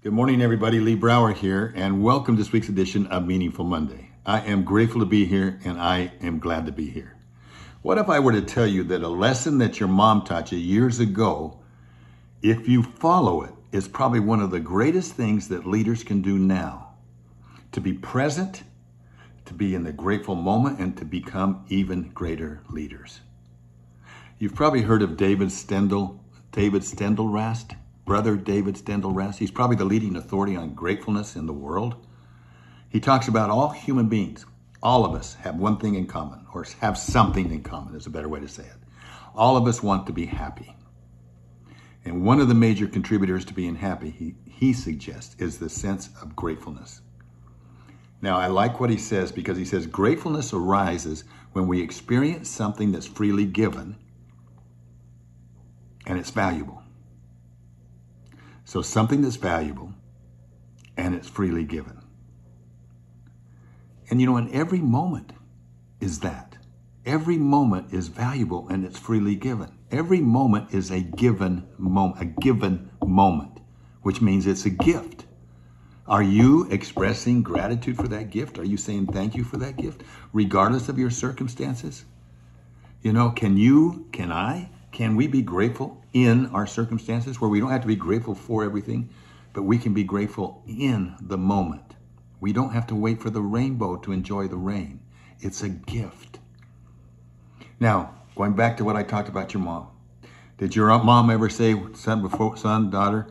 [0.00, 0.78] Good morning, everybody.
[0.78, 4.10] Lee Brower here, and welcome to this week's edition of Meaningful Monday.
[4.24, 7.16] I am grateful to be here, and I am glad to be here.
[7.82, 10.58] What if I were to tell you that a lesson that your mom taught you
[10.58, 11.58] years ago,
[12.42, 16.38] if you follow it, is probably one of the greatest things that leaders can do
[16.38, 16.94] now?
[17.72, 18.62] To be present,
[19.46, 23.18] to be in the grateful moment, and to become even greater leaders.
[24.38, 26.20] You've probably heard of David Steindl,
[26.52, 27.74] David Steindl-Rast
[28.08, 29.38] brother David Steindl-Rast.
[29.38, 31.94] He's probably the leading authority on gratefulness in the world.
[32.88, 34.46] He talks about all human beings,
[34.82, 38.10] all of us have one thing in common, or have something in common, is a
[38.10, 38.76] better way to say it.
[39.34, 40.74] All of us want to be happy.
[42.06, 46.08] And one of the major contributors to being happy, he, he suggests, is the sense
[46.22, 47.02] of gratefulness.
[48.22, 52.90] Now, I like what he says because he says gratefulness arises when we experience something
[52.90, 53.96] that's freely given
[56.06, 56.82] and it's valuable.
[58.68, 59.94] So something that's valuable
[60.94, 62.02] and it's freely given.
[64.10, 65.32] And you know, in every moment
[66.00, 66.58] is that.
[67.06, 69.72] Every moment is valuable and it's freely given.
[69.90, 73.58] Every moment is a given moment, a given moment,
[74.02, 75.24] which means it's a gift.
[76.06, 78.58] Are you expressing gratitude for that gift?
[78.58, 80.02] Are you saying thank you for that gift,
[80.34, 82.04] regardless of your circumstances?
[83.00, 87.60] You know, can you, can I, can we be grateful in our circumstances where we
[87.60, 89.08] don't have to be grateful for everything,
[89.52, 91.94] but we can be grateful in the moment?
[92.40, 94.98] We don't have to wait for the rainbow to enjoy the rain.
[95.38, 96.40] It's a gift.
[97.78, 99.86] Now, going back to what I talked about your mom.
[100.56, 103.28] Did your mom ever say, son, before, son, daughter,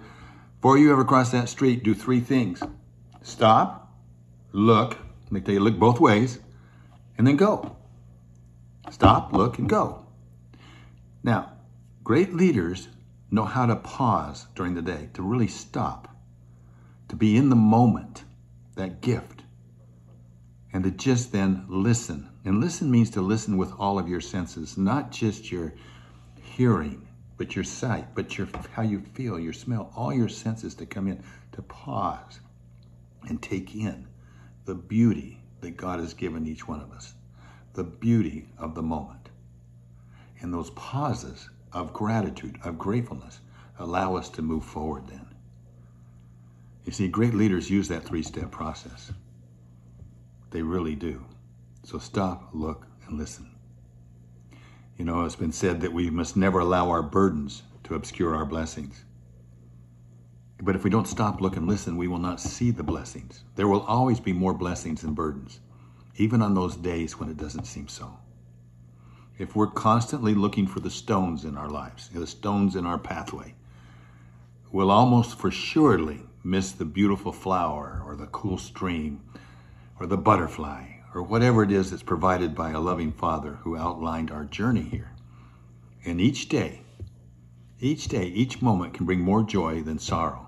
[0.62, 2.64] before you ever cross that street, do three things.
[3.22, 3.94] Stop,
[4.54, 6.40] look, let me tell you, look both ways,
[7.18, 7.76] and then go.
[8.90, 10.06] Stop, look, and go.
[11.24, 11.57] Now,
[12.08, 12.88] great leaders
[13.32, 16.08] know how to pause during the day, to really stop,
[17.10, 18.24] to be in the moment,
[18.76, 19.44] that gift,
[20.72, 22.30] and to just then listen.
[22.46, 25.74] And listen means to listen with all of your senses, not just your
[26.42, 30.86] hearing, but your sight, but your how you feel, your smell, all your senses to
[30.86, 32.40] come in, to pause
[33.28, 34.08] and take in
[34.64, 37.16] the beauty that God has given each one of us,
[37.74, 39.28] the beauty of the moment.
[40.40, 43.40] And those pauses of gratitude, of gratefulness,
[43.80, 45.26] allow us to move forward then.
[46.86, 49.12] You see, great leaders use that three step process.
[50.52, 51.26] They really do.
[51.84, 53.50] So stop, look, and listen.
[54.98, 58.46] You know, it's been said that we must never allow our burdens to obscure our
[58.46, 59.04] blessings.
[60.62, 63.44] But if we don't stop, look, and listen, we will not see the blessings.
[63.56, 65.60] There will always be more blessings than burdens,
[66.16, 68.18] even on those days when it doesn't seem so
[69.38, 73.54] if we're constantly looking for the stones in our lives, the stones in our pathway,
[74.72, 79.22] we'll almost for surely miss the beautiful flower or the cool stream
[80.00, 84.32] or the butterfly or whatever it is that's provided by a loving Father who outlined
[84.32, 85.12] our journey here.
[86.04, 86.82] And each day,
[87.80, 90.48] each day, each moment can bring more joy than sorrow.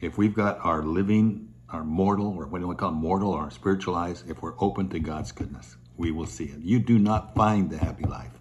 [0.00, 3.50] If we've got our living, our mortal, or what do we call it, mortal, or
[3.50, 6.60] spiritual eyes, if we're open to God's goodness we will see it.
[6.60, 8.32] You do not find the happy life,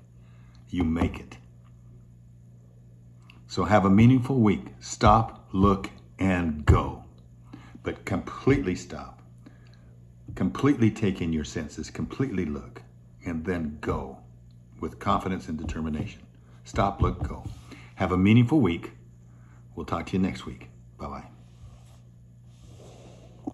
[0.70, 1.38] you make it.
[3.48, 4.66] So have a meaningful week.
[4.80, 7.04] Stop, look, and go.
[7.84, 9.22] But completely stop.
[10.36, 12.82] Completely take in your senses, completely look,
[13.26, 14.20] and then go
[14.80, 16.22] with confidence and determination.
[16.64, 17.44] Stop, look, go.
[17.96, 18.92] Have a meaningful week.
[19.76, 20.70] We'll talk to you next week.
[20.98, 21.41] Bye bye.